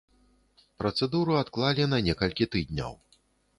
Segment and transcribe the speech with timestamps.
[0.83, 2.93] Працэдуру адклалі на некалькі тыдняў.